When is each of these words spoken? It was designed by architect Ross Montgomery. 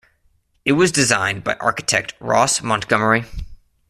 It 0.65 0.71
was 0.71 0.91
designed 0.91 1.43
by 1.43 1.53
architect 1.59 2.15
Ross 2.19 2.63
Montgomery. 2.63 3.25